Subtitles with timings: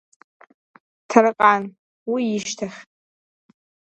[1.09, 1.63] Ҭарҟан,
[2.11, 2.79] уи ишьҭахь…